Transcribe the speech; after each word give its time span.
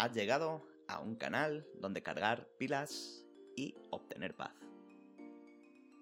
Has 0.00 0.14
llegado 0.14 0.62
a 0.88 0.98
un 0.98 1.14
canal 1.14 1.66
donde 1.78 2.02
cargar 2.02 2.48
pilas 2.56 3.22
y 3.54 3.74
obtener 3.90 4.34
paz. 4.34 4.54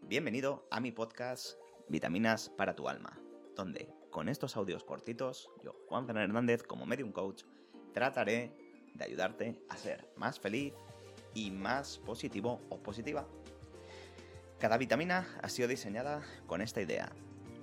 Bienvenido 0.03 0.69
a 0.71 0.79
mi 0.79 0.93
podcast 0.93 1.59
Vitaminas 1.89 2.49
para 2.49 2.77
tu 2.77 2.89
alma, 2.89 3.19
donde 3.57 3.93
con 4.13 4.29
estos 4.29 4.57
audios 4.57 4.85
cortitos, 4.85 5.51
yo, 5.65 5.75
Juan 5.89 6.07
Fernández 6.07 6.29
Hernández, 6.29 6.63
como 6.63 6.87
Medium 6.87 7.11
Coach, 7.11 7.43
trataré 7.93 8.53
de 8.95 9.05
ayudarte 9.05 9.61
a 9.69 9.77
ser 9.77 10.09
más 10.15 10.39
feliz 10.39 10.75
y 11.35 11.51
más 11.51 11.99
positivo 11.99 12.61
o 12.69 12.81
positiva. 12.81 13.27
Cada 14.61 14.79
vitamina 14.79 15.27
ha 15.43 15.49
sido 15.49 15.67
diseñada 15.67 16.23
con 16.47 16.61
esta 16.61 16.81
idea, 16.81 17.11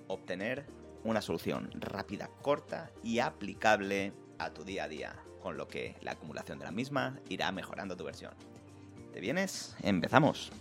obtener 0.09 0.65
una 1.05 1.21
solución 1.21 1.69
rápida, 1.75 2.29
corta 2.41 2.91
y 3.03 3.19
aplicable 3.19 4.11
a 4.39 4.53
tu 4.53 4.63
día 4.63 4.85
a 4.85 4.87
día, 4.87 5.15
con 5.41 5.57
lo 5.57 5.67
que 5.67 5.95
la 6.01 6.11
acumulación 6.11 6.59
de 6.59 6.65
la 6.65 6.71
misma 6.71 7.19
irá 7.29 7.51
mejorando 7.51 7.95
tu 7.95 8.03
versión. 8.03 8.33
¿Te 9.13 9.19
vienes? 9.19 9.75
Empezamos. 9.81 10.51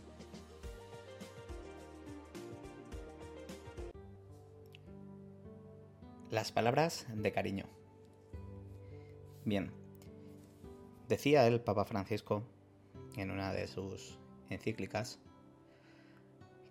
Las 6.31 6.53
palabras 6.53 7.07
de 7.15 7.33
cariño. 7.33 7.67
Bien, 9.45 9.71
decía 11.09 11.47
el 11.47 11.61
Papa 11.61 11.85
Francisco 11.85 12.43
en 13.17 13.31
una 13.31 13.53
de 13.53 13.69
sus 13.69 14.19
encíclicas 14.51 15.21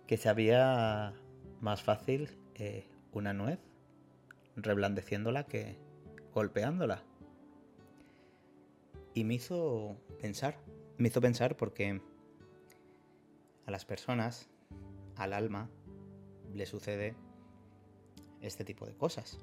que 0.06 0.16
sabía 0.16 1.14
más 1.60 1.82
fácil 1.82 2.36
eh, 2.56 2.86
una 3.12 3.32
nuez 3.32 3.58
reblandeciéndola 4.56 5.44
que 5.44 5.78
golpeándola. 6.34 7.02
Y 9.14 9.22
me 9.24 9.34
hizo 9.34 9.96
pensar, 10.20 10.58
me 10.98 11.08
hizo 11.08 11.20
pensar 11.20 11.56
porque 11.56 12.02
a 13.64 13.70
las 13.70 13.84
personas, 13.84 14.48
al 15.16 15.32
alma, 15.32 15.70
le 16.52 16.66
sucede 16.66 17.14
este 18.40 18.64
tipo 18.64 18.84
de 18.86 18.94
cosas. 18.96 19.38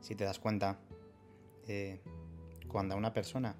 Si 0.00 0.14
te 0.14 0.24
das 0.24 0.38
cuenta, 0.38 0.78
eh, 1.66 2.00
cuando 2.68 2.94
a 2.94 2.98
una 2.98 3.12
persona 3.12 3.56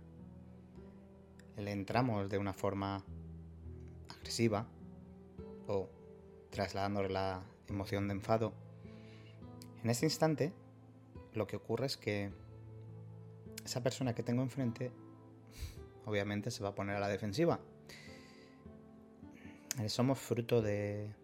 le 1.56 1.72
entramos 1.72 2.28
de 2.28 2.38
una 2.38 2.52
forma 2.52 3.04
agresiva 4.08 4.68
o 5.66 5.88
trasladándole 6.50 7.08
la 7.08 7.42
emoción 7.66 8.06
de 8.06 8.14
enfado, 8.14 8.52
en 9.82 9.90
este 9.90 10.06
instante 10.06 10.52
lo 11.36 11.46
que 11.46 11.56
ocurre 11.56 11.86
es 11.86 11.96
que 11.96 12.30
esa 13.64 13.82
persona 13.82 14.14
que 14.14 14.22
tengo 14.22 14.42
enfrente 14.42 14.90
obviamente 16.06 16.50
se 16.50 16.62
va 16.62 16.70
a 16.70 16.74
poner 16.74 16.96
a 16.96 17.00
la 17.00 17.08
defensiva. 17.08 17.60
Somos 19.88 20.19
fruto 20.19 20.62
de, 20.62 21.14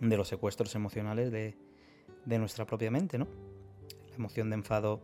de 0.00 0.16
los 0.16 0.28
secuestros 0.28 0.74
emocionales 0.74 1.32
de, 1.32 1.56
de 2.24 2.38
nuestra 2.38 2.66
propia 2.66 2.90
mente, 2.90 3.18
¿no? 3.18 3.26
La 4.10 4.16
emoción 4.16 4.50
de 4.50 4.56
enfado 4.56 5.02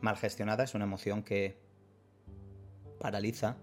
mal 0.00 0.16
gestionada 0.16 0.64
es 0.64 0.74
una 0.74 0.84
emoción 0.84 1.22
que 1.22 1.58
paraliza, 2.98 3.56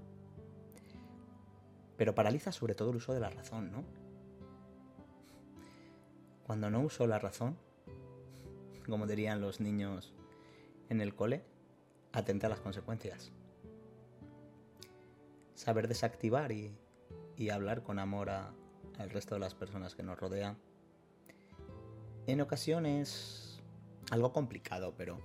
pero 1.97 2.13
paraliza 2.13 2.51
sobre 2.51 2.75
todo 2.75 2.91
el 2.91 2.97
uso 2.97 3.13
de 3.13 3.19
la 3.19 3.29
razón, 3.29 3.72
¿no? 3.72 3.84
Cuando 6.45 6.69
no 6.69 6.81
uso 6.81 7.07
la 7.07 7.17
razón, 7.17 7.57
como 8.88 9.08
dirían 9.08 9.42
los 9.42 9.59
niños 9.59 10.14
en 10.90 11.02
el 11.02 11.16
cole, 11.16 11.44
atenta 12.12 12.47
a 12.47 12.50
las 12.50 12.59
consecuencias. 12.59 13.31
Saber 15.56 15.88
desactivar 15.88 16.52
y, 16.52 16.78
hablar 17.52 17.81
con 17.81 17.97
amor 17.97 18.30
a, 18.30 18.53
al 19.00 19.09
resto 19.09 19.34
de 19.34 19.40
las 19.40 19.56
personas 19.56 19.96
que 19.96 20.03
nos 20.03 20.20
rodean. 20.20 20.58
En 22.28 22.40
ocasiones 22.40 23.52
algo 24.12 24.31
complicado, 24.34 24.94
pero 24.96 25.20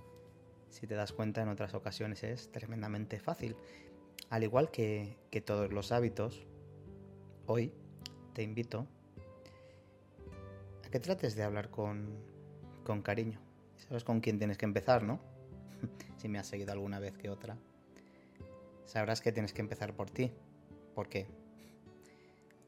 si 0.69 0.87
te 0.87 0.95
das 0.95 1.11
cuenta 1.11 1.41
en 1.41 1.49
otras 1.49 1.73
ocasiones 1.73 2.23
es 2.23 2.51
tremendamente 2.51 3.19
fácil. 3.19 3.55
Al 4.29 4.43
igual 4.43 4.71
que, 4.71 5.17
todos 5.45 5.71
los 5.71 5.91
hábitos, 5.91 6.45
hoy 7.45 7.73
te 8.33 8.43
invito 8.43 8.87
a 10.85 10.89
que 10.89 10.99
trates 10.99 11.35
de 11.35 11.43
hablar 11.43 11.69
con 11.69 12.17
cariño. 13.03 13.46
Sabes 13.77 14.03
con 14.03 14.19
quién 14.19 14.37
tienes 14.37 14.57
que 14.57 14.65
empezar, 14.65 15.03
¿no? 15.03 15.19
si 16.17 16.27
me 16.27 16.39
has 16.39 16.47
seguido 16.47 16.71
alguna 16.71 16.99
vez 16.99 17.17
que 17.17 17.29
otra. 17.29 17.57
Sabrás 18.85 19.21
que 19.21 19.31
tienes 19.31 19.53
que 19.53 19.61
empezar 19.61 19.93
por 19.93 20.09
ti. 20.09 20.31
¿Por 20.95 21.09
qué? 21.09 21.27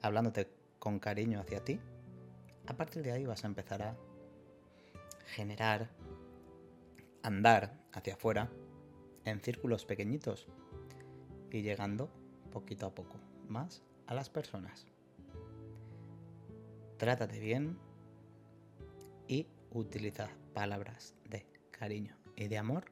Hablándote 0.02 0.48
con 0.78 1.00
cariño 1.00 1.40
hacia 1.40 1.64
ti, 1.64 1.80
a 2.68 2.78
partir 2.78 3.04
de 3.04 3.12
ahí 3.12 3.26
vas 3.26 3.44
a 3.44 3.48
empezar 3.48 3.82
a 3.82 3.98
generar, 5.26 5.90
andar 7.24 7.74
hacia 7.92 8.14
afuera 8.14 8.50
en 9.26 9.42
círculos 9.42 9.86
pequeñitos 9.86 10.48
y 11.52 11.62
llegando 11.62 12.10
poquito 12.52 12.86
a 12.86 12.96
poco 12.96 13.18
más 13.48 13.84
a 14.08 14.14
las 14.14 14.30
personas. 14.30 14.86
Trátate 16.98 17.40
bien, 17.40 17.78
y 19.30 19.46
utiliza 19.72 20.30
palabras 20.54 21.16
de 21.26 21.46
cariño 21.72 22.18
y 22.36 22.48
de 22.48 22.58
amor 22.58 22.86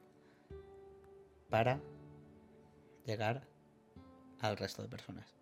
para 1.50 1.80
llegar 3.04 3.46
al 4.40 4.56
resto 4.56 4.82
de 4.82 4.88
personas. 4.88 5.34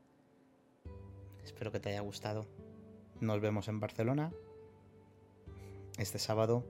Espero 1.45 1.73
que 1.73 1.81
te 1.81 1.91
haya 1.91 2.01
gustado. 2.01 2.47
Nos 3.21 3.41
vemos 3.41 3.69
en 3.69 3.81
Barcelona 3.81 4.33
este 5.99 6.19
sábado, 6.19 6.65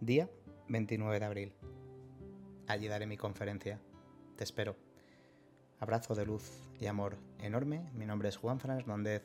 día 0.00 0.28
29 0.68 1.18
de 1.18 1.24
abril. 1.24 1.52
Allí 2.66 2.88
daré 2.88 3.06
mi 3.06 3.16
conferencia. 3.16 3.80
Te 4.36 4.44
espero. 4.44 4.76
Abrazo 5.80 6.14
de 6.14 6.26
luz 6.26 6.62
y 6.78 6.86
amor 6.86 7.16
enorme. 7.38 7.90
Mi 7.94 8.06
nombre 8.06 8.28
es 8.28 8.36
Juan 8.36 8.60
Fernández 8.60 9.24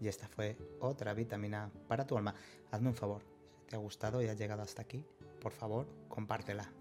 y 0.00 0.08
esta 0.08 0.28
fue 0.28 0.56
otra 0.80 1.14
vitamina 1.14 1.70
para 1.88 2.06
tu 2.06 2.16
alma. 2.16 2.34
Hazme 2.70 2.88
un 2.88 2.94
favor, 2.94 3.22
si 3.60 3.66
te 3.66 3.76
ha 3.76 3.78
gustado 3.78 4.22
y 4.22 4.28
has 4.28 4.38
llegado 4.38 4.62
hasta 4.62 4.82
aquí, 4.82 5.04
por 5.40 5.52
favor, 5.52 5.86
compártela. 6.08 6.72